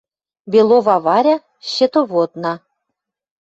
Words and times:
Белова 0.51 0.95
Варя— 1.05 1.35
счетоводна— 1.67 2.53